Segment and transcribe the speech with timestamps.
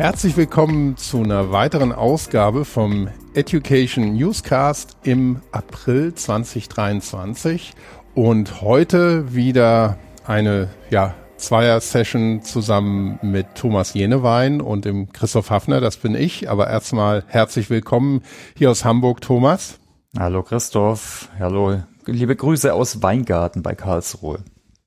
[0.00, 7.74] Herzlich willkommen zu einer weiteren Ausgabe vom Education Newscast im April 2023
[8.14, 15.98] und heute wieder eine ja, Zweier-Session zusammen mit Thomas Jenewein und dem Christoph Hafner, das
[15.98, 16.48] bin ich.
[16.48, 18.22] Aber erstmal herzlich willkommen
[18.56, 19.80] hier aus Hamburg, Thomas.
[20.18, 24.44] Hallo Christoph, hallo, liebe Grüße aus Weingarten bei Karlsruhe.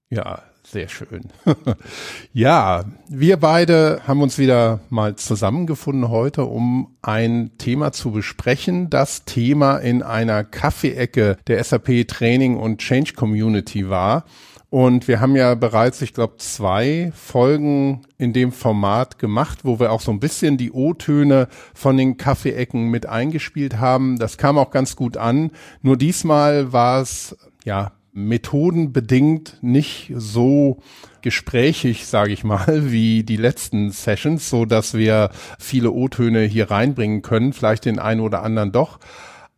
[0.09, 0.41] Ja,
[0.73, 1.25] sehr schön.
[2.33, 8.89] ja, wir beide haben uns wieder mal zusammengefunden heute, um ein Thema zu besprechen.
[8.89, 14.25] Das Thema in einer Kaffeeecke der SAP Training und Change Community war.
[14.71, 19.91] Und wir haben ja bereits, ich glaube, zwei Folgen in dem Format gemacht, wo wir
[19.91, 24.17] auch so ein bisschen die O-Töne von den Kaffeeecken mit eingespielt haben.
[24.17, 25.51] Das kam auch ganz gut an.
[25.83, 30.77] Nur diesmal war es ja methodenbedingt nicht so
[31.21, 37.21] gesprächig, sage ich mal, wie die letzten Sessions, so dass wir viele O-Töne hier reinbringen
[37.21, 38.99] können, vielleicht den einen oder anderen doch.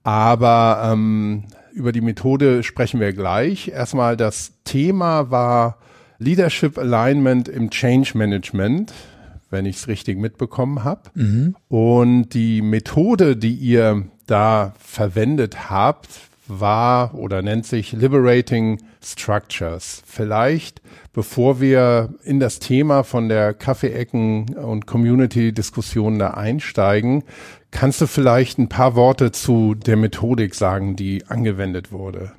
[0.04, 3.70] Aber ähm, über die Methode sprechen wir gleich.
[3.70, 5.80] Erstmal das Thema war
[6.20, 8.94] Leadership Alignment im Change Management,
[9.50, 11.02] wenn ich es richtig mitbekommen habe.
[11.16, 11.56] Mhm.
[11.68, 16.08] Und die Methode, die ihr da verwendet habt,
[16.48, 20.04] war oder nennt sich Liberating Structures.
[20.06, 20.82] Vielleicht,
[21.14, 27.24] bevor wir in das Thema von der Kaffeeecken und Community-Diskussion da einsteigen,
[27.72, 32.32] kannst du vielleicht ein paar Worte zu der Methodik sagen, die angewendet wurde?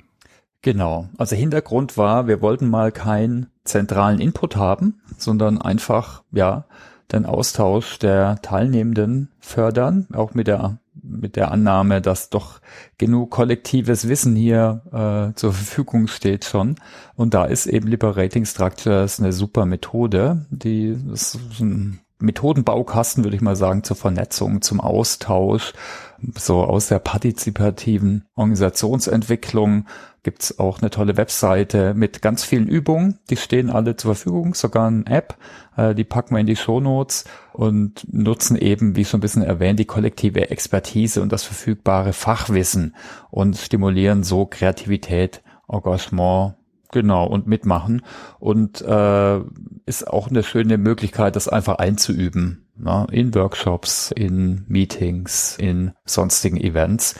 [0.61, 1.07] Genau.
[1.17, 6.65] Also Hintergrund war, wir wollten mal keinen zentralen Input haben, sondern einfach, ja,
[7.11, 12.59] den Austausch der Teilnehmenden fördern, auch mit der mit der Annahme, dass doch
[12.97, 16.75] genug kollektives Wissen hier äh, zur Verfügung steht schon.
[17.15, 23.43] Und da ist eben Liberating Structures eine super Methode, die ist ein Methodenbaukasten, würde ich
[23.43, 25.73] mal sagen, zur Vernetzung, zum Austausch,
[26.35, 29.85] so aus der partizipativen Organisationsentwicklung
[30.27, 33.17] gibt's auch eine tolle Webseite mit ganz vielen Übungen.
[33.29, 35.37] Die stehen alle zur Verfügung, sogar eine App.
[35.77, 37.23] Äh, die packen wir in die Shownotes
[37.53, 42.93] und nutzen eben, wie schon ein bisschen erwähnt, die kollektive Expertise und das verfügbare Fachwissen
[43.31, 46.55] und stimulieren so Kreativität, Engagement,
[46.91, 48.01] Genau, und mitmachen.
[48.39, 49.39] Und äh,
[49.85, 52.65] ist auch eine schöne Möglichkeit, das einfach einzuüben.
[52.77, 53.07] Ne?
[53.11, 57.15] In Workshops, in Meetings, in sonstigen Events.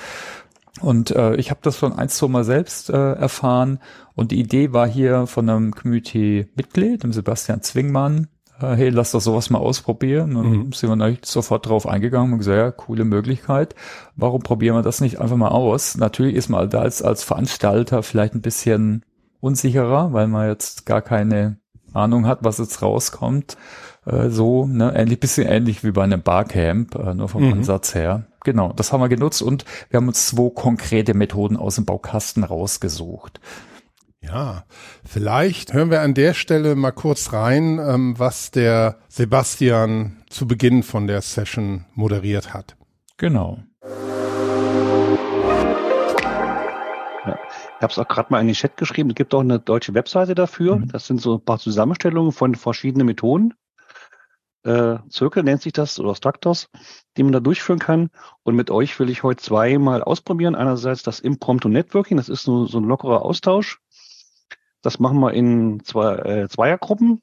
[0.81, 3.79] Und äh, ich habe das schon ein, zwei Mal selbst äh, erfahren.
[4.15, 8.27] Und die Idee war hier von einem Community-Mitglied, dem Sebastian Zwingmann,
[8.61, 10.35] äh, hey, lass doch sowas mal ausprobieren.
[10.35, 10.71] Und mhm.
[10.73, 13.75] sind wir natürlich sofort drauf eingegangen und gesagt, ja, coole Möglichkeit.
[14.16, 15.97] Warum probieren wir das nicht einfach mal aus?
[15.97, 19.03] Natürlich ist man da als, als Veranstalter vielleicht ein bisschen
[19.39, 21.57] unsicherer, weil man jetzt gar keine
[21.93, 23.57] Ahnung hat, was jetzt rauskommt.
[24.07, 27.53] Äh, so, ne, ähnlich, bisschen ähnlich wie bei einem Barcamp, äh, nur vom mhm.
[27.53, 28.25] Ansatz her.
[28.44, 32.46] Genau, das haben wir genutzt und wir haben uns zwei konkrete Methoden aus dem Baukasten
[32.46, 33.41] rausgesucht.
[34.22, 34.63] Ja,
[35.03, 40.84] vielleicht hören wir an der Stelle mal kurz rein, ähm, was der Sebastian zu Beginn
[40.84, 42.78] von der Session moderiert hat.
[43.17, 43.59] Genau.
[47.25, 49.09] Ich habe es auch gerade mal in den Chat geschrieben.
[49.09, 50.78] Es gibt auch eine deutsche Webseite dafür.
[50.78, 50.88] Mhm.
[50.88, 53.53] Das sind so ein paar Zusammenstellungen von verschiedenen Methoden.
[54.67, 56.67] Äh, Zirkel nennt sich das oder Structors,
[57.16, 58.09] die man da durchführen kann.
[58.44, 60.55] Und mit euch will ich heute zweimal ausprobieren.
[60.55, 62.17] Einerseits das Impromptu Networking.
[62.17, 63.79] Das ist so, so ein lockerer Austausch.
[64.81, 67.22] Das machen wir in zwei, äh, Zweiergruppen.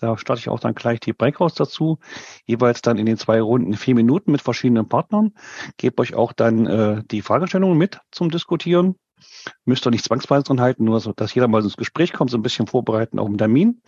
[0.00, 1.98] Da starte ich auch dann gleich die Breakouts dazu.
[2.44, 5.32] Jeweils dann in den zwei Runden vier Minuten mit verschiedenen Partnern.
[5.76, 8.96] Gebe euch auch dann äh, die Fragestellungen mit zum Diskutieren.
[9.64, 12.38] Müsst ihr nicht zwangsweise dran halten, nur so, dass jeder mal ins Gespräch kommt, so
[12.38, 13.82] ein bisschen vorbereiten auf den Termin.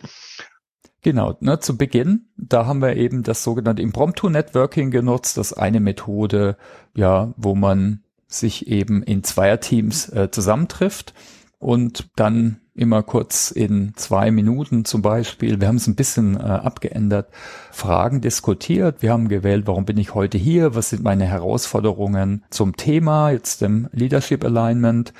[1.03, 5.81] Genau, ne, zu Beginn, da haben wir eben das sogenannte Impromptu Networking genutzt, das eine
[5.81, 6.55] Methode,
[6.95, 11.13] ja, wo man sich eben in Zweierteams äh, zusammentrifft
[11.59, 16.43] und dann immer kurz in zwei Minuten zum Beispiel, wir haben es ein bisschen äh,
[16.43, 17.29] abgeändert,
[17.71, 19.01] Fragen diskutiert.
[19.01, 20.73] Wir haben gewählt, warum bin ich heute hier?
[20.73, 25.13] Was sind meine Herausforderungen zum Thema, jetzt dem Leadership Alignment?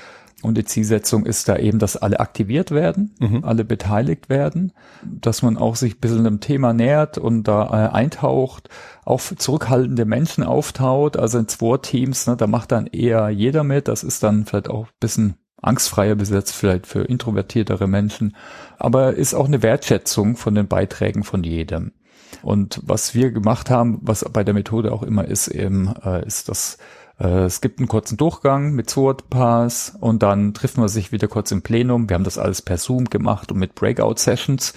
[0.44, 3.45] Und die Zielsetzung ist da eben, dass alle aktiviert werden, mhm.
[3.45, 7.94] alle beteiligt werden, dass man auch sich ein bisschen dem Thema nähert und da äh,
[7.94, 8.69] eintaucht,
[9.06, 13.88] auch zurückhaltende Menschen auftaut, also in zwei Teams, ne, da macht dann eher jeder mit,
[13.88, 18.36] das ist dann vielleicht auch ein bisschen angstfreier besetzt, vielleicht für introvertiertere Menschen,
[18.78, 21.94] aber ist auch eine Wertschätzung von den Beiträgen von jedem.
[22.42, 26.50] Und was wir gemacht haben, was bei der Methode auch immer ist, eben, äh, ist
[26.50, 26.78] das
[27.27, 31.61] es gibt einen kurzen Durchgang mit Sword-Pass und dann trifft man sich wieder kurz im
[31.61, 32.09] Plenum.
[32.09, 34.73] Wir haben das alles per Zoom gemacht und mit Breakout-Sessions.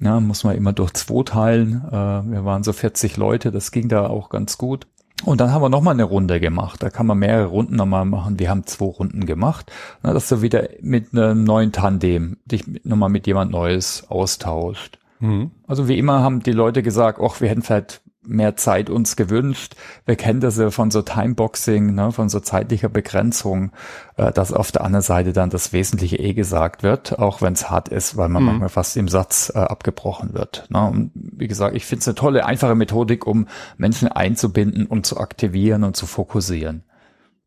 [0.00, 1.82] Ja, muss man immer durch zwei teilen.
[1.88, 4.86] Äh, wir waren so 40 Leute, das ging da auch ganz gut.
[5.24, 6.82] Und dann haben wir nochmal eine Runde gemacht.
[6.82, 8.38] Da kann man mehrere Runden nochmal machen.
[8.38, 9.72] Wir haben zwei Runden gemacht.
[10.02, 14.98] Na, dass du wieder mit einem neuen Tandem dich nochmal mit jemand Neues austauscht.
[15.18, 15.50] Mhm.
[15.66, 19.74] Also wie immer haben die Leute gesagt, ach, wir hätten vielleicht mehr Zeit uns gewünscht.
[20.04, 23.72] Wir kennen das ja von so Timeboxing, ne, von so zeitlicher Begrenzung,
[24.16, 27.70] äh, dass auf der anderen Seite dann das Wesentliche eh gesagt wird, auch wenn es
[27.70, 28.48] hart ist, weil man mhm.
[28.48, 30.66] manchmal fast im Satz äh, abgebrochen wird.
[30.68, 30.86] Ne.
[30.86, 35.18] Und wie gesagt, ich finde es eine tolle, einfache Methodik, um Menschen einzubinden und zu
[35.18, 36.84] aktivieren und zu fokussieren.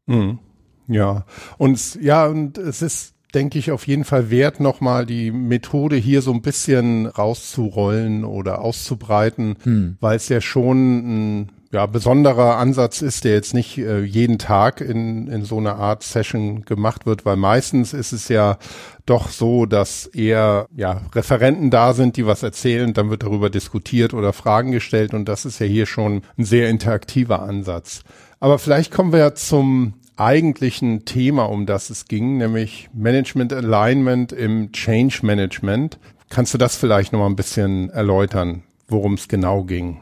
[0.08, 0.40] Mhm.
[0.88, 1.26] Ja,
[1.58, 6.22] und ja, und es ist denke ich, auf jeden Fall wert, nochmal die Methode hier
[6.22, 9.98] so ein bisschen rauszurollen oder auszubreiten, hm.
[10.00, 14.82] weil es ja schon ein ja, besonderer Ansatz ist, der jetzt nicht äh, jeden Tag
[14.82, 18.58] in, in so einer Art Session gemacht wird, weil meistens ist es ja
[19.06, 24.14] doch so, dass eher ja, Referenten da sind, die was erzählen, dann wird darüber diskutiert
[24.14, 28.04] oder Fragen gestellt und das ist ja hier schon ein sehr interaktiver Ansatz.
[28.42, 34.72] Aber vielleicht kommen wir zum eigentlichen Thema, um das es ging, nämlich Management Alignment im
[34.72, 36.00] Change Management.
[36.30, 40.02] Kannst du das vielleicht noch mal ein bisschen erläutern, worum es genau ging?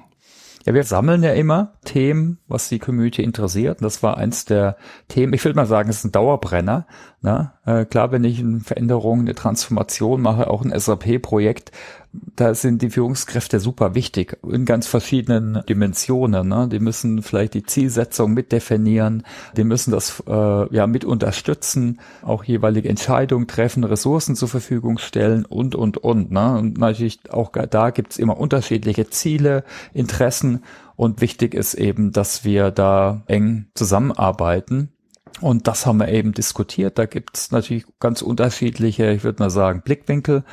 [0.66, 3.82] Ja, wir sammeln ja immer Themen, was die Community interessiert.
[3.82, 4.76] Das war eins der
[5.08, 5.34] Themen.
[5.34, 6.86] Ich würde mal sagen, es ist ein Dauerbrenner.
[7.22, 7.52] Ne?
[7.66, 11.72] Äh, klar, wenn ich eine Veränderung, eine Transformation mache, auch ein SAP-Projekt,
[12.12, 16.48] da sind die Führungskräfte super wichtig in ganz verschiedenen Dimensionen.
[16.48, 16.68] Ne?
[16.72, 19.24] Die müssen vielleicht die Zielsetzung mit definieren,
[19.56, 25.46] die müssen das äh, ja mit unterstützen, auch jeweilige Entscheidungen treffen, Ressourcen zur Verfügung stellen
[25.46, 26.32] und und und.
[26.32, 26.58] Ne?
[26.58, 29.64] Und natürlich auch da gibt's immer unterschiedliche Ziele,
[29.94, 30.64] Interessen
[30.96, 34.90] und wichtig ist eben, dass wir da eng zusammenarbeiten
[35.42, 36.98] und das haben wir eben diskutiert.
[36.98, 40.44] Da gibt es natürlich ganz unterschiedliche, ich würde mal sagen, Blickwinkel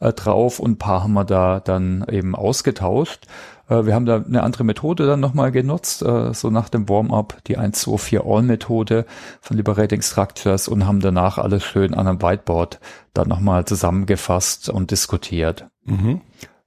[0.00, 3.26] äh, drauf und ein paar haben wir da dann eben ausgetauscht.
[3.68, 7.38] Äh, wir haben da eine andere Methode dann nochmal genutzt, äh, so nach dem Warm-up,
[7.46, 9.06] die 1-2-4-All-Methode
[9.40, 12.80] von Liberating Structures und haben danach alles schön an einem Whiteboard
[13.14, 15.66] dann nochmal zusammengefasst und diskutiert.
[15.84, 16.20] Mhm.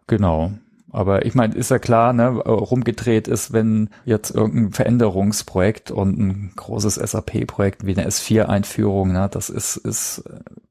[0.08, 0.54] Genau.
[0.90, 6.52] Aber ich meine, ist ja klar, ne, rumgedreht ist, wenn jetzt irgendein Veränderungsprojekt und ein
[6.56, 10.24] großes SAP-Projekt wie eine S4-Einführung, ne, das ist, ist,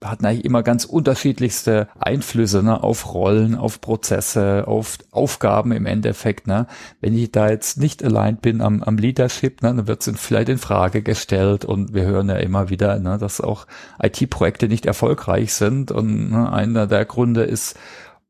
[0.02, 6.46] hat eigentlich immer ganz unterschiedlichste Einflüsse, ne, auf Rollen, auf Prozesse, auf Aufgaben im Endeffekt,
[6.46, 6.66] ne.
[7.02, 10.48] Wenn ich da jetzt nicht aligned bin am, am Leadership, ne, dann wird es vielleicht
[10.48, 13.66] in Frage gestellt und wir hören ja immer wieder, ne, dass auch
[14.02, 17.76] IT-Projekte nicht erfolgreich sind und ne, einer der Gründe ist,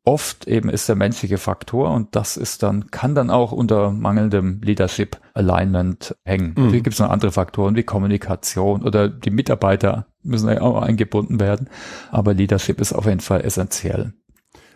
[0.06, 4.61] oft eben ist der menschliche Faktor und das ist dann, kann dann auch unter mangelndem
[4.62, 6.55] Leadership Alignment hängen.
[6.56, 6.64] Mhm.
[6.64, 11.41] Natürlich gibt es noch andere Faktoren wie Kommunikation oder die Mitarbeiter müssen ja auch eingebunden
[11.41, 11.69] werden,
[12.11, 14.12] aber Leadership ist auf jeden Fall essentiell.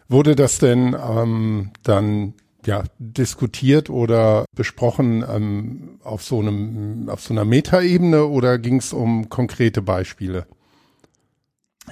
[0.08, 2.34] Wurde das denn ähm, dann
[2.66, 8.92] ja diskutiert oder besprochen ähm, auf so einem auf so einer Metaebene oder ging es
[8.92, 10.46] um konkrete Beispiele?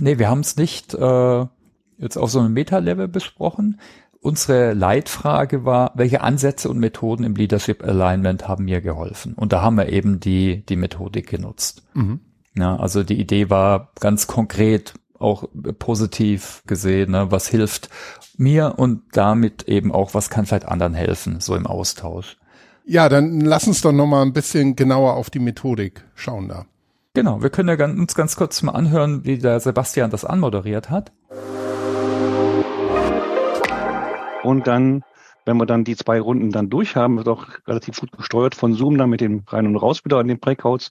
[0.01, 1.47] Nee, wir haben es nicht äh,
[1.99, 3.81] jetzt auf so einem Meta-Level besprochen.
[4.21, 9.35] Unsere Leitfrage war, welche Ansätze und Methoden im Leadership Alignment haben mir geholfen?
[9.35, 11.83] Und da haben wir eben die, die Methodik genutzt.
[11.95, 12.21] Mhm.
[12.57, 15.45] Ja, also die Idee war ganz konkret, auch
[15.79, 17.89] positiv gesehen, ne, was hilft
[18.37, 22.37] mir und damit eben auch, was kann vielleicht anderen helfen, so im Austausch.
[22.85, 26.67] Ja, dann lass uns doch nochmal ein bisschen genauer auf die Methodik schauen da.
[27.15, 31.13] Genau, wir können ja uns ganz kurz mal anhören, wie der Sebastian das anmoderiert hat.
[34.49, 35.05] Und dann,
[35.45, 38.73] wenn wir dann die zwei Runden dann durch haben, wird auch relativ gut gesteuert von
[38.73, 40.91] Zoom dann mit dem rein und raus wieder an den Breakouts.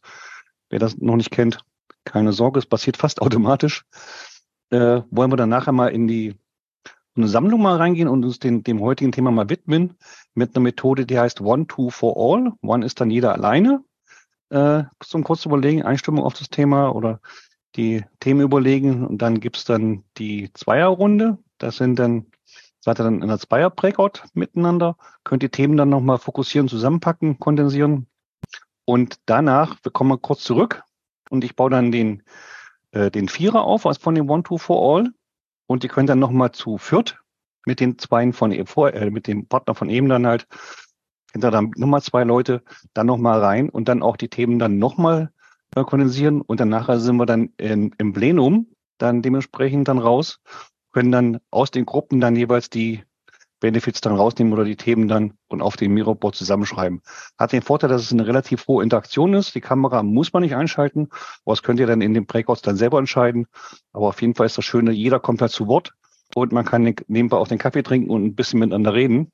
[0.70, 1.58] Wer das noch nicht kennt,
[2.06, 3.84] keine Sorge, es passiert fast automatisch.
[4.70, 6.36] Äh, wollen wir dann nachher mal in die
[7.16, 9.98] eine Sammlung mal reingehen und uns den, dem heutigen Thema mal widmen
[10.36, 12.54] mit einer Methode, die heißt One, Two, For All.
[12.62, 13.84] One ist dann jeder alleine.
[14.52, 17.22] Äh, zum kurzen Überlegen, Einstimmung auf das Thema oder
[17.76, 19.04] die Themen überlegen.
[19.04, 21.40] Und dann gibt's dann die Zweierrunde.
[21.58, 22.28] Das sind dann
[22.88, 28.08] Seid ihr dann in einer Zweier-Breakout miteinander, könnt die Themen dann nochmal fokussieren, zusammenpacken, kondensieren.
[28.86, 30.84] Und danach, wir kommen kurz zurück
[31.30, 32.24] und ich baue dann den,
[32.92, 35.12] äh, den Vierer auf, als von dem One, Two, For All.
[35.66, 37.20] Und die können dann nochmal zu viert
[37.66, 40.48] mit den Zweien von eben äh, mit dem Partner von eben dann halt,
[41.34, 42.64] hinter dann nochmal zwei Leute,
[42.94, 45.34] dann nochmal rein und dann auch die Themen dann nochmal
[45.76, 46.40] äh, kondensieren.
[46.40, 48.68] Und dann nachher sind wir dann in, im Plenum
[48.98, 50.40] dann dementsprechend dann raus
[50.98, 53.04] können dann aus den Gruppen dann jeweils die
[53.60, 57.04] Benefits dann rausnehmen oder die Themen dann und auf dem Miroboard zusammenschreiben.
[57.38, 59.54] Hat den Vorteil, dass es eine relativ hohe Interaktion ist.
[59.54, 61.10] Die Kamera muss man nicht einschalten,
[61.46, 63.46] das könnt ihr dann in den Breakouts dann selber entscheiden.
[63.94, 65.94] Aber auf jeden Fall ist das Schöne, jeder kommt halt zu Wort
[66.34, 69.32] und man kann nebenbei auch den Kaffee trinken und ein bisschen miteinander reden.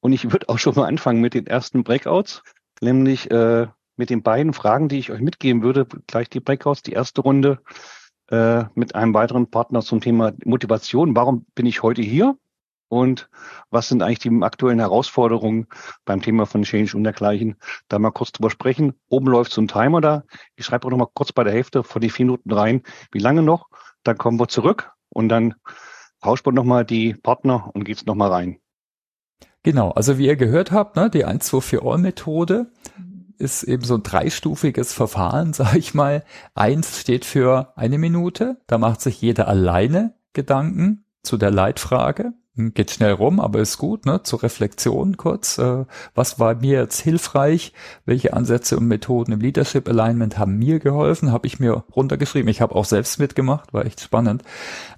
[0.00, 2.42] Und ich würde auch schon mal anfangen mit den ersten Breakouts,
[2.82, 6.92] nämlich äh, mit den beiden Fragen, die ich euch mitgeben würde, gleich die Breakouts, die
[6.92, 7.62] erste Runde
[8.30, 11.14] äh, mit einem weiteren Partner zum Thema Motivation.
[11.16, 12.36] Warum bin ich heute hier?
[12.88, 13.28] Und
[13.70, 15.66] was sind eigentlich die aktuellen Herausforderungen
[16.04, 17.56] beim Thema von Change und dergleichen?
[17.88, 18.94] Da mal kurz drüber sprechen.
[19.08, 20.22] Oben läuft so ein Timer da.
[20.54, 23.18] Ich schreibe auch noch mal kurz bei der Hälfte vor die vier Minuten rein, wie
[23.18, 23.68] lange noch.
[24.04, 25.54] Dann kommen wir zurück und dann
[26.22, 28.60] tauscht man noch mal die Partner und geht's noch mal rein.
[29.64, 31.52] Genau, also wie ihr gehört habt, ne, die 1,
[33.38, 36.24] 2, 4 All Methode ist eben so ein dreistufiges Verfahren, sage ich mal.
[36.54, 42.32] Eins steht für eine Minute, da macht sich jeder alleine Gedanken zu der Leitfrage.
[42.54, 44.22] Hm, geht schnell rum, aber ist gut, ne?
[44.22, 45.58] Zur Reflexion kurz.
[45.58, 47.72] Äh, was war mir jetzt hilfreich?
[48.04, 51.32] Welche Ansätze und Methoden im Leadership Alignment haben mir geholfen?
[51.32, 52.48] Habe ich mir runtergeschrieben.
[52.48, 54.42] Ich habe auch selbst mitgemacht, war echt spannend.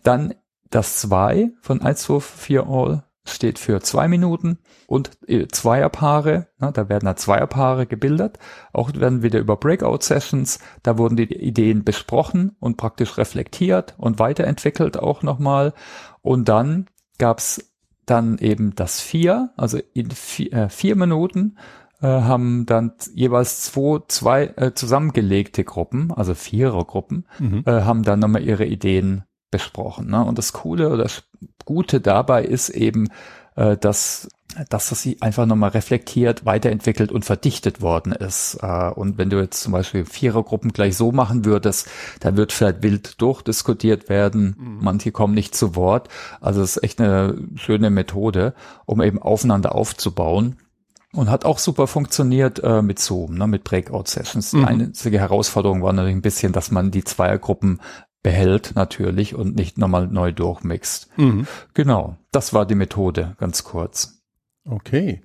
[0.05, 0.35] Dann
[0.71, 6.73] das zwei von 1, 2, 4 All steht für zwei Minuten und äh, Zweierpaare, ne,
[6.73, 8.39] da werden da Zweierpaare gebildet,
[8.73, 14.99] auch werden wieder über Breakout-Sessions, da wurden die Ideen besprochen und praktisch reflektiert und weiterentwickelt
[14.99, 15.75] auch nochmal
[16.23, 16.87] und dann
[17.19, 17.65] gab's
[18.07, 21.57] dann eben das Vier, also in vier, äh, vier Minuten
[22.01, 27.65] äh, haben dann jeweils zwei, zwei äh, zusammengelegte Gruppen, also Vierergruppen, mhm.
[27.67, 30.11] äh, haben dann nochmal ihre Ideen besprochen.
[30.11, 30.25] Ne?
[30.25, 31.25] Und das Coole oder das
[31.65, 33.09] Gute dabei ist eben,
[33.57, 34.29] äh, dass
[34.71, 38.59] dass das sie einfach nochmal reflektiert, weiterentwickelt und verdichtet worden ist.
[38.63, 41.89] Äh, und wenn du jetzt zum Beispiel Vierergruppen gleich so machen würdest,
[42.21, 44.57] dann wird vielleicht wild durchdiskutiert werden.
[44.59, 44.79] Mhm.
[44.81, 46.09] Manche kommen nicht zu Wort.
[46.41, 48.55] Also es ist echt eine schöne Methode,
[48.87, 50.57] um eben aufeinander aufzubauen.
[51.15, 54.53] Und hat auch super funktioniert äh, mit Zoom, ne, mit Breakout-Sessions.
[54.53, 54.59] Mhm.
[54.59, 57.81] Die einzige Herausforderung war natürlich ein bisschen, dass man die Zweiergruppen
[58.23, 61.09] behält natürlich und nicht nochmal neu durchmixt.
[61.17, 61.47] Mhm.
[61.75, 64.23] Genau, das war die Methode, ganz kurz.
[64.65, 65.23] Okay.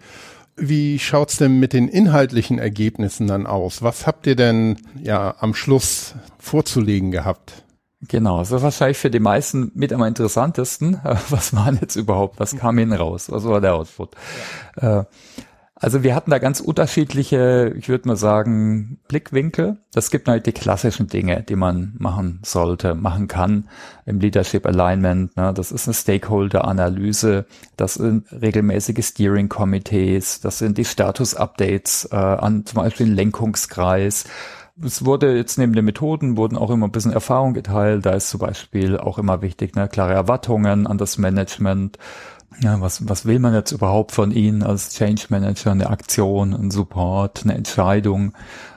[0.56, 3.82] Wie schaut's denn mit den inhaltlichen Ergebnissen dann aus?
[3.82, 7.64] Was habt ihr denn ja am Schluss vorzulegen gehabt?
[8.08, 11.00] Genau, das ist wahrscheinlich für die meisten mit am interessantesten.
[11.30, 12.40] Was waren jetzt überhaupt?
[12.40, 13.32] Was kam hin raus?
[13.32, 14.16] Was war der Output?
[14.82, 15.02] Ja.
[15.02, 15.06] Äh,
[15.84, 19.80] also wir hatten da ganz unterschiedliche, ich würde mal sagen, Blickwinkel.
[19.92, 23.68] Das gibt halt die klassischen Dinge, die man machen sollte, machen kann
[24.06, 25.36] im Leadership Alignment.
[25.36, 25.54] Ne?
[25.54, 32.78] Das ist eine Stakeholder-Analyse, das sind regelmäßige Steering-Committees, das sind die Status-Updates äh, an zum
[32.78, 34.24] Beispiel den Lenkungskreis.
[34.82, 38.06] Es wurde jetzt neben den Methoden wurden auch immer ein bisschen Erfahrung geteilt.
[38.06, 42.00] Da ist zum Beispiel auch immer wichtig, ne, klare Erwartungen an das Management,
[42.62, 45.72] ja, was, was will man jetzt überhaupt von Ihnen als Change Manager?
[45.72, 48.34] Eine Aktion, ein Support, eine Entscheidung?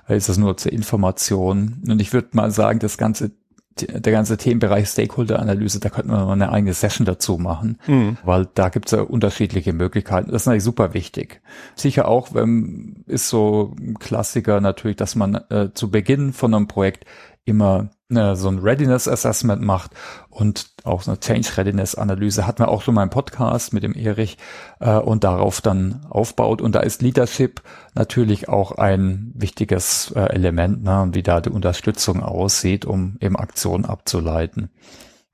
[0.08, 1.82] Ist das nur zur Information?
[1.88, 3.32] Und ich würde mal sagen, das ganze
[3.78, 8.16] der ganze Themenbereich Stakeholder-Analyse, da könnte man mal eine eigene Session dazu machen, mhm.
[8.24, 10.30] weil da gibt es ja unterschiedliche Möglichkeiten.
[10.30, 11.42] Das ist natürlich super wichtig.
[11.74, 16.68] Sicher auch, wenn, ist so ein Klassiker natürlich, dass man äh, zu Beginn von einem
[16.68, 17.04] Projekt
[17.44, 19.90] immer äh, so ein Readiness Assessment macht
[20.30, 23.82] und auch so eine Change Readiness Analyse hatten wir auch schon mal im Podcast mit
[23.82, 24.38] dem Erich
[24.80, 27.62] äh, und darauf dann aufbaut und da ist Leadership
[27.94, 33.84] natürlich auch ein wichtiges äh, Element, ne, wie da die Unterstützung aussieht, um eben Aktionen
[33.84, 34.70] abzuleiten.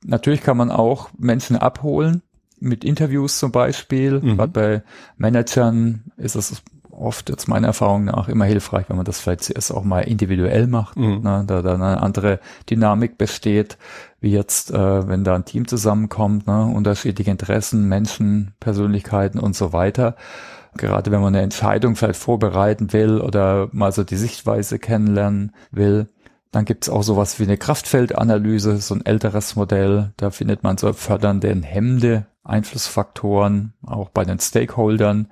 [0.05, 2.23] Natürlich kann man auch Menschen abholen
[2.59, 4.21] mit Interviews zum Beispiel.
[4.21, 4.37] Mhm.
[4.37, 4.83] Gerade bei
[5.17, 6.62] Managern ist es
[6.93, 10.67] oft jetzt meiner Erfahrung nach immer hilfreich, wenn man das vielleicht erst auch mal individuell
[10.67, 11.21] macht, mhm.
[11.23, 13.79] ne, da dann eine andere Dynamik besteht,
[14.21, 19.73] wie jetzt, äh, wenn da ein Team zusammenkommt, ne, unterschiedliche Interessen, Menschen, Persönlichkeiten und so
[19.73, 20.17] weiter.
[20.77, 26.09] Gerade wenn man eine Entscheidung vielleicht vorbereiten will oder mal so die Sichtweise kennenlernen will.
[26.51, 30.13] Dann gibt's auch sowas wie eine Kraftfeldanalyse, so ein älteres Modell.
[30.17, 35.29] Da findet man so fördernde hemmende Einflussfaktoren, auch bei den Stakeholdern.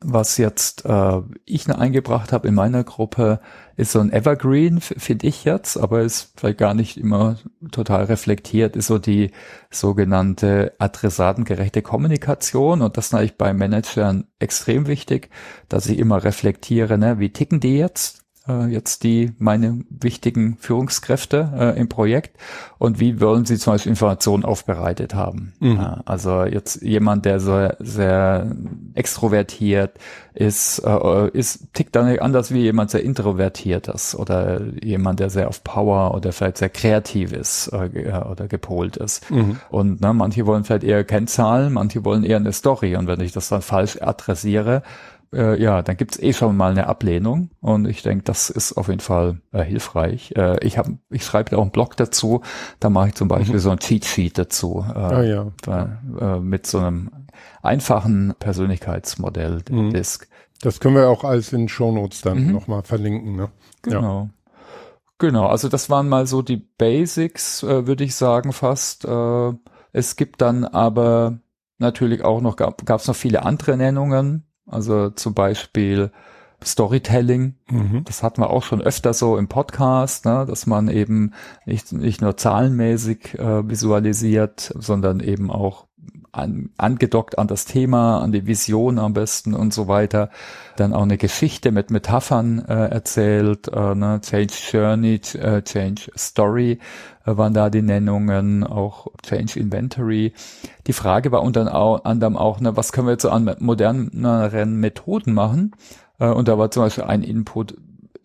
[0.00, 3.40] Was jetzt äh, ich eingebracht habe in meiner Gruppe,
[3.76, 7.36] ist so ein Evergreen, finde ich jetzt, aber ist vielleicht gar nicht immer
[7.72, 9.32] total reflektiert, ist so die
[9.70, 12.82] sogenannte adressatengerechte Kommunikation.
[12.82, 15.30] Und das ist natürlich bei Managern extrem wichtig,
[15.68, 18.27] dass ich immer reflektiere, ne, wie ticken die jetzt?
[18.48, 22.36] Äh, jetzt die meine wichtigen Führungskräfte äh, im Projekt
[22.78, 25.52] und wie wollen sie zum Beispiel Informationen aufbereitet haben.
[25.60, 25.80] Mhm.
[26.04, 28.50] Also jetzt jemand, der so sehr
[28.94, 29.98] extrovertiert
[30.34, 35.48] ist, äh, ist tickt dann anders wie jemand sehr introvertiert ist oder jemand, der sehr
[35.48, 39.30] auf Power oder vielleicht sehr kreativ ist äh, oder gepolt ist.
[39.30, 39.58] Mhm.
[39.70, 43.32] Und ne, manche wollen vielleicht eher Kennzahlen, manche wollen eher eine Story und wenn ich
[43.32, 44.82] das dann falsch adressiere,
[45.32, 48.88] äh, ja, dann gibt's eh schon mal eine Ablehnung und ich denke, das ist auf
[48.88, 50.32] jeden Fall äh, hilfreich.
[50.36, 52.42] Äh, ich habe, ich schreibe auch einen Blog dazu,
[52.80, 53.60] da mache ich zum Beispiel mhm.
[53.60, 55.46] so ein Cheat Sheet dazu äh, ah, ja.
[55.62, 57.10] da, äh, mit so einem
[57.62, 59.90] einfachen Persönlichkeitsmodell mhm.
[59.90, 60.28] Disk.
[60.62, 62.52] Das können wir auch alles in Show Notes dann mhm.
[62.52, 63.36] nochmal verlinken.
[63.36, 63.50] Ne?
[63.82, 64.22] Genau.
[64.22, 64.28] Ja.
[65.18, 69.04] Genau, also das waren mal so die Basics, äh, würde ich sagen fast.
[69.04, 69.52] Äh,
[69.92, 71.40] es gibt dann aber
[71.78, 74.47] natürlich auch noch, gab es noch viele andere Nennungen.
[74.68, 76.10] Also zum Beispiel
[76.62, 77.54] Storytelling.
[77.70, 78.04] Mhm.
[78.04, 81.32] Das hatten wir auch schon öfter so im Podcast, ne, dass man eben
[81.66, 85.87] nicht, nicht nur zahlenmäßig äh, visualisiert, sondern eben auch
[86.32, 90.30] an, angedockt an das Thema, an die Vision am besten und so weiter.
[90.76, 96.78] Dann auch eine Geschichte mit Metaphern äh, erzählt, äh, ne, Change Journey, äh, Change Story
[97.24, 100.32] äh, waren da die Nennungen, auch Change Inventory.
[100.86, 105.72] Die Frage war unter anderem auch, ne, was können wir jetzt an moderneren Methoden machen?
[106.18, 107.76] Äh, und da war zum Beispiel ein Input,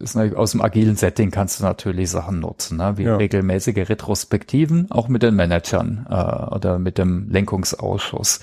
[0.04, 2.98] ist natürlich aus dem agilen Setting kannst du natürlich Sachen nutzen, ne?
[2.98, 3.16] wie ja.
[3.16, 8.42] regelmäßige Retrospektiven, auch mit den Managern äh, oder mit dem Lenkungsausschuss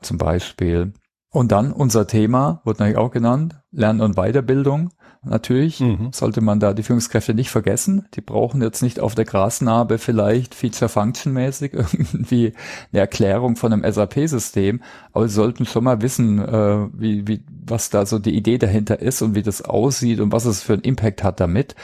[0.00, 0.92] zum Beispiel.
[1.30, 4.90] Und dann unser Thema, wurde natürlich auch genannt, Lernen und Weiterbildung
[5.24, 5.80] natürlich.
[5.80, 6.08] Mhm.
[6.12, 8.06] Sollte man da die Führungskräfte nicht vergessen.
[8.14, 12.52] Die brauchen jetzt nicht auf der Grasnarbe vielleicht Feature-Function-mäßig irgendwie
[12.92, 17.90] eine Erklärung von einem SAP-System, aber sie sollten schon mal wissen, äh, wie, wie, was
[17.90, 20.82] da so die Idee dahinter ist und wie das aussieht und was es für einen
[20.82, 21.74] Impact hat damit.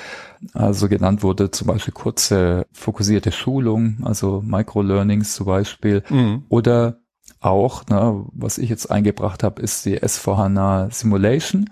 [0.55, 6.45] Also genannt wurde zum Beispiel kurze fokussierte Schulung, also Microlearnings zum Beispiel, mhm.
[6.49, 6.99] oder
[7.41, 11.71] auch, ne, was ich jetzt eingebracht habe, ist die S4HANA Simulation.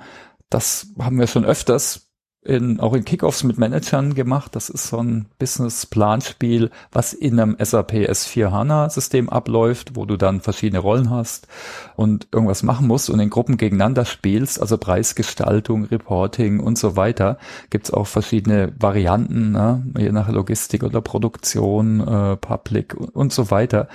[0.51, 2.07] Das haben wir schon öfters
[2.47, 4.55] in, auch in Kickoffs mit Managern gemacht.
[4.55, 10.41] Das ist so ein Business-Planspiel, was in einem SAP S4 HANA-System abläuft, wo du dann
[10.41, 11.49] verschiedene Rollen hast
[11.97, 17.39] und irgendwas machen musst und in Gruppen gegeneinander spielst, also Preisgestaltung, Reporting und so weiter.
[17.71, 19.83] Gibt es auch verschiedene Varianten, ne?
[19.99, 23.89] je nach Logistik oder Produktion, äh, Public und so weiter.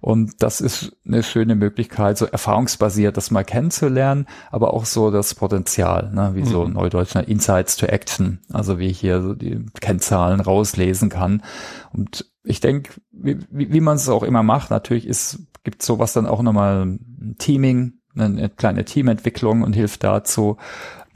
[0.00, 5.34] Und das ist eine schöne Möglichkeit, so erfahrungsbasiert das mal kennenzulernen, aber auch so das
[5.34, 6.46] Potenzial, ne, wie mhm.
[6.46, 11.42] so Neudeutscher Insights to Action, also wie ich hier so die Kennzahlen rauslesen kann.
[11.92, 16.26] Und ich denke, wie, wie man es auch immer macht, natürlich ist, gibt sowas dann
[16.26, 20.56] auch nochmal ein Teaming, eine kleine Teamentwicklung und hilft dazu.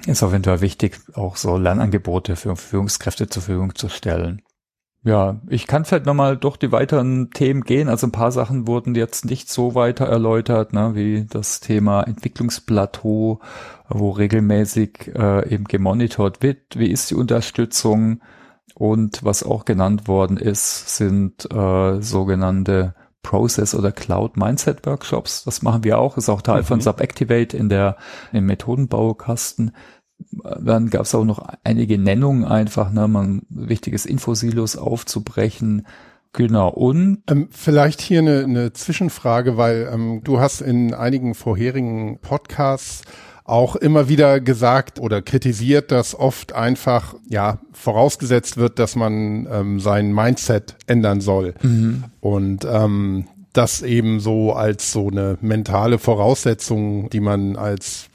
[0.07, 4.42] Ist auf jeden Fall wichtig, auch so Lernangebote für Führungskräfte zur Verfügung zu stellen.
[5.05, 7.88] Ja, ich kann vielleicht nochmal durch die weiteren Themen gehen.
[7.88, 13.41] Also ein paar Sachen wurden jetzt nicht so weiter erläutert, ne, wie das Thema Entwicklungsplateau,
[13.88, 16.59] wo regelmäßig äh, eben gemonitort wird.
[16.77, 18.21] Wie ist die Unterstützung?
[18.75, 25.45] Und was auch genannt worden ist, sind äh, sogenannte Process oder Cloud Mindset Workshops.
[25.45, 26.67] Das machen wir auch, ist auch Teil mhm.
[26.67, 27.97] von Subactivate in der
[28.33, 29.73] im Methodenbaukasten
[30.61, 35.87] dann gab es auch noch einige Nennungen einfach, ne, man wichtiges Infosilos aufzubrechen.
[36.33, 42.19] Genau, und ähm, vielleicht hier eine, eine Zwischenfrage, weil ähm, du hast in einigen vorherigen
[42.21, 43.03] Podcasts
[43.45, 49.81] auch immer wieder gesagt oder kritisiert, dass oft einfach ja vorausgesetzt wird, dass man ähm,
[49.81, 51.55] sein Mindset ändern soll.
[51.63, 52.05] Mhm.
[52.21, 58.09] Und ähm, das eben so als so eine mentale Voraussetzung, die man als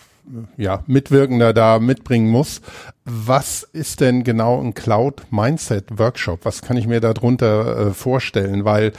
[0.57, 2.61] ja, Mitwirkender da mitbringen muss.
[3.05, 6.41] Was ist denn genau ein Cloud Mindset Workshop?
[6.43, 8.65] Was kann ich mir darunter äh, vorstellen?
[8.65, 8.93] Weil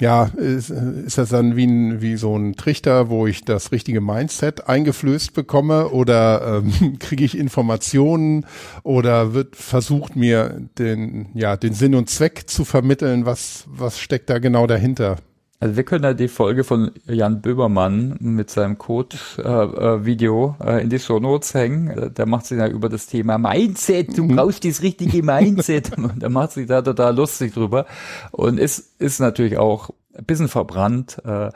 [0.00, 4.00] ja, ist, ist das dann wie, ein, wie so ein Trichter, wo ich das richtige
[4.00, 8.46] Mindset eingeflößt bekomme oder ähm, kriege ich Informationen
[8.82, 13.26] oder wird versucht mir den, ja, den Sinn und Zweck zu vermitteln?
[13.26, 15.16] Was, was steckt da genau dahinter?
[15.64, 20.90] Also wir können ja die Folge von Jan Böbermann mit seinem Code-Video äh, äh, in
[20.90, 22.12] die Show Notes hängen.
[22.14, 24.18] Der macht sich ja über das Thema Mindset.
[24.18, 24.36] Du mhm.
[24.36, 25.92] brauchst das richtige Mindset.
[26.18, 27.86] da macht sich da total lustig drüber.
[28.30, 31.22] Und ist, ist natürlich auch ein bisschen verbrannt.
[31.24, 31.48] Äh,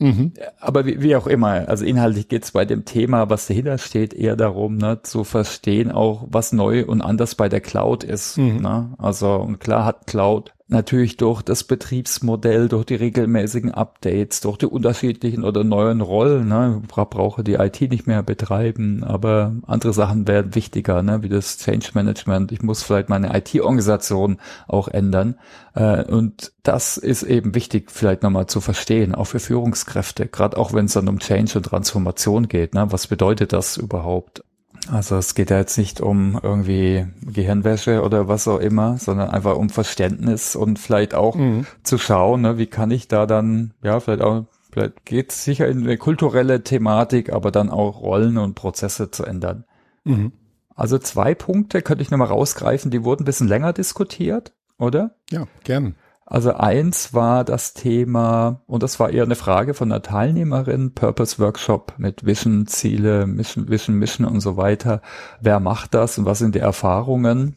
[0.00, 0.32] Mhm.
[0.58, 4.12] Aber wie, wie, auch immer, also inhaltlich geht es bei dem Thema, was dahinter steht,
[4.12, 8.36] eher darum, ne, zu verstehen auch, was neu und anders bei der Cloud ist.
[8.36, 8.56] Mhm.
[8.56, 8.94] Ne?
[8.98, 14.66] Also und klar hat Cloud natürlich durch das Betriebsmodell, durch die regelmäßigen Updates, durch die
[14.66, 16.48] unterschiedlichen oder neuen Rollen.
[16.48, 21.58] Ne, brauche die IT nicht mehr betreiben, aber andere Sachen werden wichtiger, ne, wie das
[21.58, 22.52] Change Management.
[22.52, 25.36] Ich muss vielleicht meine IT-Organisation auch ändern.
[25.74, 30.72] Äh, und das ist eben wichtig, vielleicht nochmal zu verstehen, auch für Führungskräfte, gerade auch
[30.74, 32.74] wenn es dann um Change und Transformation geht.
[32.74, 34.42] Ne, was bedeutet das überhaupt?
[34.90, 39.56] Also es geht ja jetzt nicht um irgendwie Gehirnwäsche oder was auch immer, sondern einfach
[39.56, 41.66] um Verständnis und vielleicht auch mhm.
[41.82, 45.68] zu schauen, ne, wie kann ich da dann, ja, vielleicht auch, vielleicht geht es sicher
[45.68, 49.64] in eine kulturelle Thematik, aber dann auch Rollen und Prozesse zu ändern.
[50.04, 50.32] Mhm.
[50.74, 55.16] Also zwei Punkte könnte ich nochmal rausgreifen, die wurden ein bisschen länger diskutiert, oder?
[55.30, 55.94] Ja, gern.
[56.26, 61.38] Also eins war das Thema, und das war eher eine Frage von einer Teilnehmerin, Purpose
[61.38, 65.02] Workshop mit Vision, Ziele, Mission, Vision, Mission und so weiter.
[65.40, 67.56] Wer macht das und was sind die Erfahrungen?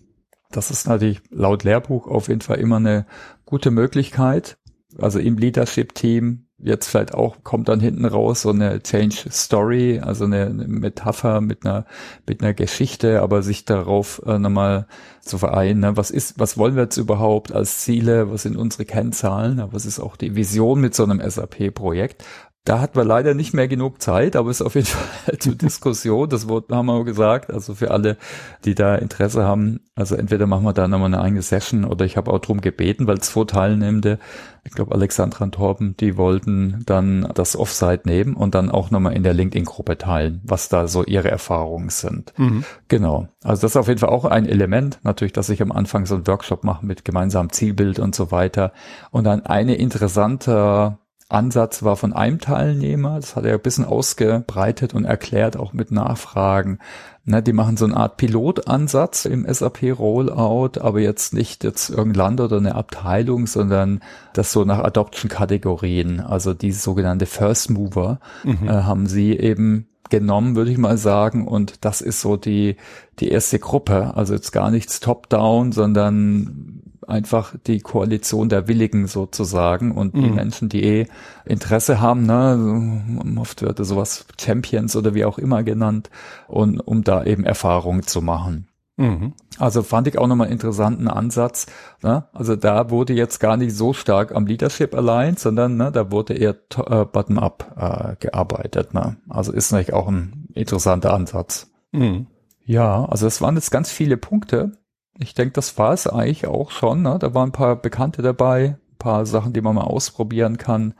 [0.51, 3.05] Das ist natürlich laut Lehrbuch auf jeden Fall immer eine
[3.45, 4.57] gute Möglichkeit.
[4.99, 10.25] Also im Leadership-Team jetzt vielleicht auch kommt dann hinten raus so eine Change Story, also
[10.25, 11.85] eine, eine Metapher mit einer
[12.25, 14.87] mit einer Geschichte, aber sich darauf äh, nochmal
[15.21, 15.97] zu vereinen, ne?
[15.97, 19.99] was ist, was wollen wir jetzt überhaupt als Ziele, was sind unsere Kennzahlen, was ist
[19.99, 22.23] auch die Vision mit so einem SAP-Projekt,
[22.67, 25.55] da hatten wir leider nicht mehr genug Zeit, aber es ist auf jeden Fall zur
[25.55, 26.27] Diskussion.
[26.27, 27.51] Das Wort haben wir gesagt.
[27.51, 28.17] Also für alle,
[28.65, 32.17] die da Interesse haben, also entweder machen wir da nochmal eine eigene Session oder ich
[32.17, 34.19] habe auch drum gebeten, weil zwei Teilnehmende,
[34.65, 39.13] ich glaube Alexandra und Torben, die wollten dann das Offsite nehmen und dann auch nochmal
[39.13, 42.33] in der LinkedIn-Gruppe teilen, was da so ihre Erfahrungen sind.
[42.37, 42.65] Mhm.
[42.89, 43.29] Genau.
[43.43, 46.15] Also das ist auf jeden Fall auch ein Element, natürlich, dass ich am Anfang so
[46.15, 48.73] einen Workshop mache mit gemeinsamem Zielbild und so weiter.
[49.09, 50.97] Und dann eine interessante
[51.29, 55.91] Ansatz war von einem Teilnehmer, das hat er ein bisschen ausgebreitet und erklärt, auch mit
[55.91, 56.79] Nachfragen.
[57.25, 62.13] Ne, die machen so eine Art Pilotansatz im SAP Rollout, aber jetzt nicht jetzt irgendein
[62.13, 63.99] Land oder eine Abteilung, sondern
[64.31, 68.69] das so nach Adoption-Kategorien, also diese sogenannte First Mover, mhm.
[68.69, 71.45] äh, haben sie eben genommen, würde ich mal sagen.
[71.45, 72.77] Und das ist so die,
[73.19, 74.13] die erste Gruppe.
[74.15, 80.23] Also jetzt gar nichts top-down, sondern einfach die Koalition der Willigen sozusagen und mhm.
[80.23, 81.07] die Menschen, die eh
[81.45, 86.09] Interesse haben, ne, oft wird sowas Champions oder wie auch immer genannt,
[86.47, 88.67] und um da eben Erfahrungen zu machen.
[88.97, 89.33] Mhm.
[89.59, 91.67] Also fand ich auch nochmal einen interessanten Ansatz.
[92.01, 92.25] Ne?
[92.33, 96.33] Also da wurde jetzt gar nicht so stark am Leadership allein, sondern ne, da wurde
[96.33, 98.93] eher äh, bottom-up äh, gearbeitet.
[98.95, 99.17] Ne?
[99.29, 101.69] Also ist natürlich auch ein interessanter Ansatz.
[101.91, 102.27] Mhm.
[102.65, 104.71] Ja, also es waren jetzt ganz viele Punkte
[105.19, 107.01] ich denke, das war es eigentlich auch schon.
[107.01, 107.17] Ne?
[107.19, 110.93] Da waren ein paar Bekannte dabei, ein paar Sachen, die man mal ausprobieren kann.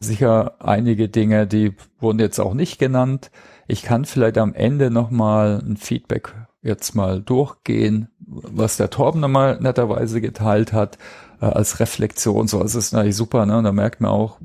[0.00, 3.30] Sicher einige Dinge, die wurden jetzt auch nicht genannt.
[3.66, 9.58] Ich kann vielleicht am Ende nochmal ein Feedback jetzt mal durchgehen, was der Torben nochmal
[9.60, 10.98] netterweise geteilt hat,
[11.40, 12.48] äh, als Reflexion.
[12.48, 13.58] So, es ist natürlich super, ne?
[13.58, 14.38] Und da merkt man auch,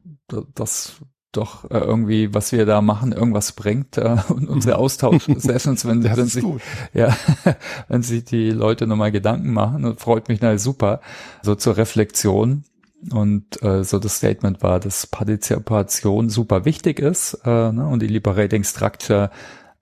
[0.55, 1.01] dass
[1.33, 4.83] doch äh, irgendwie, was wir da machen, irgendwas bringt äh, und unsere mhm.
[4.83, 6.45] Austausch-Sessions, wenn, wenn sich,
[6.93, 7.15] ja,
[7.87, 11.01] wenn sich die Leute nochmal Gedanken machen, und freut mich natürlich super,
[11.41, 12.63] so zur Reflexion.
[13.11, 18.07] Und äh, so das Statement war, dass Partizipation super wichtig ist äh, ne, und die
[18.07, 19.29] Liberating Structure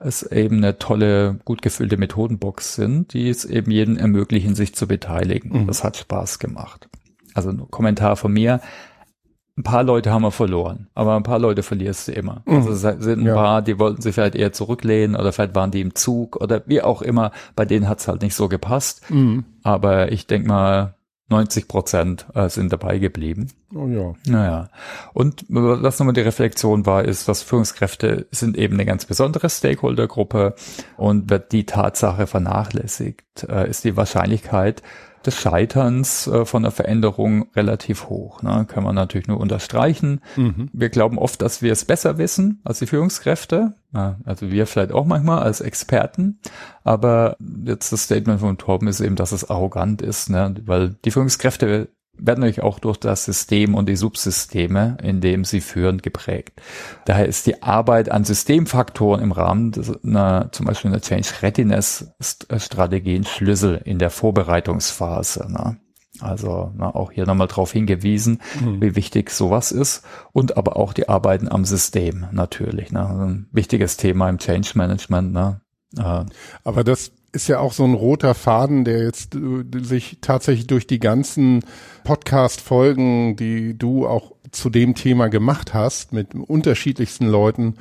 [0.03, 4.87] es eben eine tolle, gut gefüllte Methodenbox sind, die es eben jedem ermöglichen, sich zu
[4.87, 5.61] beteiligen.
[5.61, 5.67] Mhm.
[5.67, 6.89] Das hat Spaß gemacht.
[7.33, 8.61] Also Kommentar von mir
[9.57, 12.41] ein paar Leute haben wir verloren, aber ein paar Leute verlierst du immer.
[12.45, 12.55] Mhm.
[12.55, 13.33] Also es sind ein ja.
[13.35, 16.81] paar, die wollten sich vielleicht eher zurücklehnen oder vielleicht waren die im Zug oder wie
[16.81, 17.31] auch immer.
[17.55, 19.09] Bei denen hat's halt nicht so gepasst.
[19.09, 19.45] Mhm.
[19.63, 20.95] Aber ich denke mal,
[21.31, 23.47] 90 Prozent äh, sind dabei geblieben.
[23.73, 24.13] Oh ja.
[24.27, 24.69] Naja.
[25.13, 30.55] Und was nochmal die Reflexion war, ist, dass Führungskräfte sind eben eine ganz besondere Stakeholdergruppe
[30.97, 34.83] und wird die Tatsache vernachlässigt, äh, ist die Wahrscheinlichkeit,
[35.25, 38.41] des Scheiterns äh, von der Veränderung relativ hoch.
[38.41, 38.65] Ne?
[38.67, 40.21] Kann man natürlich nur unterstreichen.
[40.35, 40.69] Mhm.
[40.73, 43.73] Wir glauben oft, dass wir es besser wissen als die Führungskräfte.
[43.93, 46.39] Ja, also wir vielleicht auch manchmal als Experten.
[46.83, 50.55] Aber jetzt das Statement von Torben ist eben, dass es arrogant ist, ne?
[50.65, 51.89] weil die Führungskräfte
[52.21, 56.61] werden natürlich auch durch das System und die Subsysteme, in dem sie führen, geprägt.
[57.05, 62.13] Daher ist die Arbeit an Systemfaktoren im Rahmen einer, zum Beispiel einer Change Readiness
[62.57, 65.51] Strategie ein Schlüssel in der Vorbereitungsphase.
[65.51, 65.77] Ne?
[66.19, 68.81] Also na, auch hier nochmal darauf hingewiesen, mhm.
[68.81, 72.91] wie wichtig sowas ist und aber auch die Arbeiten am System natürlich.
[72.91, 73.05] Ne?
[73.05, 75.33] Also ein wichtiges Thema im Change Management.
[75.33, 75.61] Ne?
[75.97, 76.25] Äh,
[76.63, 80.87] aber das ist ja auch so ein roter Faden, der jetzt äh, sich tatsächlich durch
[80.87, 81.63] die ganzen
[82.03, 87.75] Podcast-Folgen, die du auch zu dem Thema gemacht hast mit unterschiedlichsten Leuten,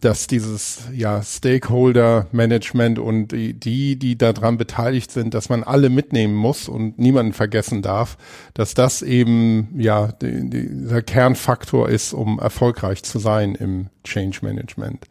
[0.00, 5.88] dass dieses ja Stakeholder Management und die, die, die daran beteiligt sind, dass man alle
[5.88, 8.18] mitnehmen muss und niemanden vergessen darf,
[8.54, 14.40] dass das eben ja die, die, der Kernfaktor ist, um erfolgreich zu sein im Change
[14.42, 15.06] Management.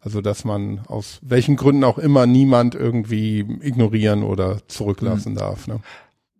[0.00, 5.38] Also dass man aus welchen Gründen auch immer niemand irgendwie ignorieren oder zurücklassen mhm.
[5.38, 5.66] darf.
[5.66, 5.80] Ne?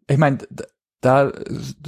[0.06, 0.38] Ich meine,
[1.00, 1.30] da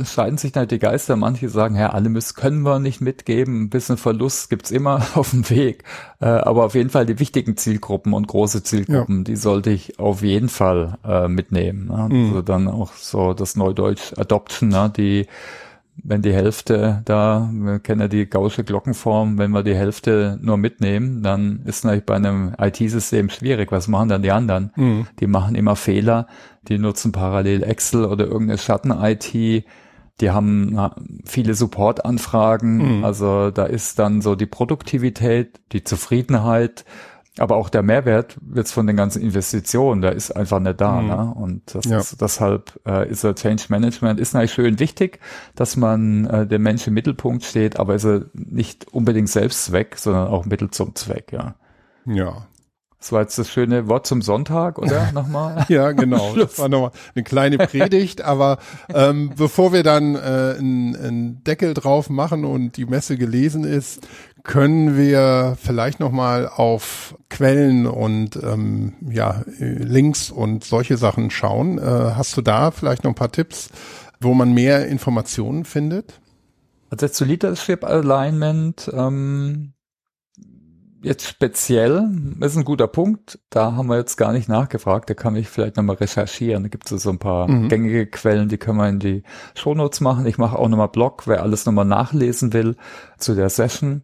[0.04, 1.16] scheiden sich halt die Geister.
[1.16, 3.62] Manche sagen, ja, alle müssen, können wir nicht mitgeben.
[3.62, 5.84] Ein bisschen Verlust gibt's immer auf dem Weg.
[6.20, 9.24] Äh, aber auf jeden Fall die wichtigen Zielgruppen und große Zielgruppen, ja.
[9.24, 11.86] die sollte ich auf jeden Fall äh, mitnehmen.
[11.86, 12.08] Ne?
[12.10, 12.28] Mhm.
[12.28, 14.92] Also dann auch so das Neudeutsch Adoption, ne?
[14.96, 15.26] die
[16.04, 20.56] wenn die Hälfte da, wir kennen ja die gausche Glockenform, wenn wir die Hälfte nur
[20.56, 23.72] mitnehmen, dann ist natürlich bei einem IT-System schwierig.
[23.72, 24.72] Was machen dann die anderen?
[24.76, 25.06] Mhm.
[25.18, 26.26] Die machen immer Fehler,
[26.68, 29.64] die nutzen parallel Excel oder irgendeine Schatten-IT,
[30.20, 30.76] die haben
[31.24, 33.04] viele Support-Anfragen, mhm.
[33.04, 36.84] also da ist dann so die Produktivität, die Zufriedenheit,
[37.38, 41.00] aber auch der Mehrwert jetzt von den ganzen Investitionen, der ist einfach nicht da.
[41.00, 41.08] Mhm.
[41.08, 41.34] Ne?
[41.34, 42.02] Und das, ja.
[42.20, 45.20] deshalb äh, ist der Change Management ist natürlich schön wichtig,
[45.54, 50.28] dass man äh, der Mensch im Mittelpunkt steht, aber ist er nicht unbedingt Selbstzweck, sondern
[50.28, 51.54] auch Mittel zum Zweck, ja.
[52.06, 52.46] Ja.
[53.00, 55.10] Das war jetzt das schöne Wort zum Sonntag, oder?
[55.14, 55.64] Nochmal?
[55.68, 56.34] ja, genau.
[56.36, 58.58] Das war nochmal eine kleine Predigt, aber
[58.92, 64.06] ähm, bevor wir dann äh, einen Deckel drauf machen und die Messe gelesen ist,
[64.42, 71.78] können wir vielleicht nochmal auf Quellen und ähm, ja, Links und solche Sachen schauen.
[71.78, 73.70] Äh, hast du da vielleicht noch ein paar Tipps,
[74.20, 76.20] wo man mehr Informationen findet?
[76.90, 79.74] Also zu Leadership Alignment ähm,
[81.02, 83.38] jetzt speziell ist ein guter Punkt.
[83.50, 85.08] Da haben wir jetzt gar nicht nachgefragt.
[85.08, 86.64] Da kann ich vielleicht nochmal recherchieren.
[86.64, 87.68] Da gibt es so ein paar mhm.
[87.68, 89.22] gängige Quellen, die können wir in die
[89.54, 90.26] Shownotes machen.
[90.26, 92.76] Ich mache auch nochmal Blog, wer alles nochmal nachlesen will
[93.18, 94.02] zu der Session.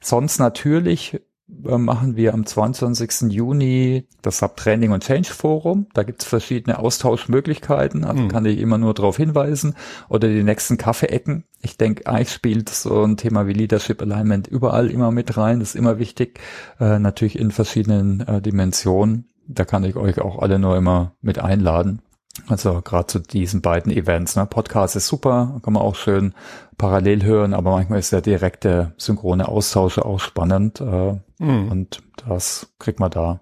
[0.00, 1.20] Sonst natürlich
[1.64, 3.32] äh, machen wir am 22.
[3.32, 5.86] Juni das Subtraining und Change Forum.
[5.94, 8.28] Da gibt es verschiedene Austauschmöglichkeiten, also mhm.
[8.28, 9.74] kann ich immer nur darauf hinweisen.
[10.08, 11.44] Oder die nächsten Kaffeeecken.
[11.62, 15.60] Ich denke, eigentlich spielt so ein Thema wie Leadership Alignment überall immer mit rein.
[15.60, 16.40] Das ist immer wichtig,
[16.80, 19.28] äh, natürlich in verschiedenen äh, Dimensionen.
[19.46, 22.02] Da kann ich euch auch alle nur immer mit einladen.
[22.46, 24.36] Also gerade zu diesen beiden Events.
[24.36, 24.46] Ne?
[24.46, 26.34] Podcast ist super, kann man auch schön
[26.76, 31.70] parallel hören, aber manchmal ist der direkte synchrone Austausch auch spannend äh, mhm.
[31.70, 33.40] und das kriegt man da.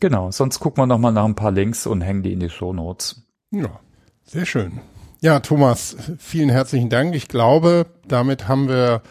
[0.00, 2.72] Genau, sonst gucken wir nochmal nach ein paar Links und hängen die in die Show
[2.72, 3.22] Notes.
[3.50, 3.80] Ja,
[4.24, 4.80] sehr schön.
[5.20, 7.14] Ja, Thomas, vielen herzlichen Dank.
[7.14, 9.02] Ich glaube, damit haben wir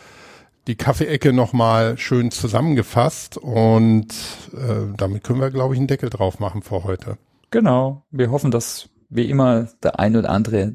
[0.68, 4.08] die Kaffeeecke nochmal schön zusammengefasst und
[4.54, 7.18] äh, damit können wir, glaube ich, einen Deckel drauf machen für heute.
[7.52, 8.04] Genau.
[8.12, 10.74] Wir hoffen, dass wie immer der ein oder andere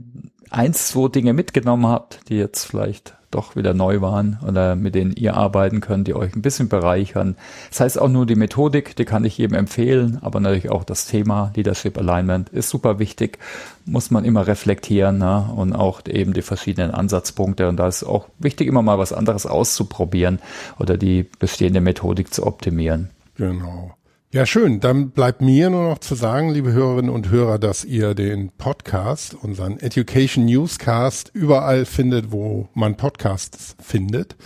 [0.51, 5.13] eins, zwei Dinge mitgenommen habt, die jetzt vielleicht doch wieder neu waren oder mit denen
[5.13, 7.37] ihr arbeiten könnt, die euch ein bisschen bereichern.
[7.69, 11.07] Das heißt auch nur die Methodik, die kann ich jedem empfehlen, aber natürlich auch das
[11.07, 13.39] Thema Leadership Alignment ist super wichtig,
[13.85, 15.49] muss man immer reflektieren ne?
[15.55, 19.47] und auch eben die verschiedenen Ansatzpunkte und da ist auch wichtig, immer mal was anderes
[19.47, 20.41] auszuprobieren
[20.81, 23.11] oder die bestehende Methodik zu optimieren.
[23.37, 23.93] Genau.
[24.33, 24.79] Ja, schön.
[24.79, 29.35] Dann bleibt mir nur noch zu sagen, liebe Hörerinnen und Hörer, dass ihr den Podcast,
[29.35, 34.37] unseren Education Newscast, überall findet, wo man Podcasts findet.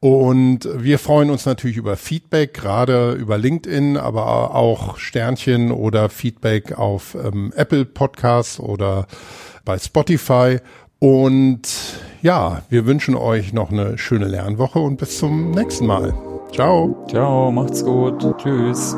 [0.00, 6.78] Und wir freuen uns natürlich über Feedback, gerade über LinkedIn, aber auch Sternchen oder Feedback
[6.78, 9.06] auf ähm, Apple Podcasts oder
[9.64, 10.58] bei Spotify.
[10.98, 11.62] Und
[12.20, 16.12] ja, wir wünschen euch noch eine schöne Lernwoche und bis zum nächsten Mal.
[16.52, 16.94] Ciao.
[17.08, 18.36] Ciao, macht's gut.
[18.38, 18.94] Tschüss.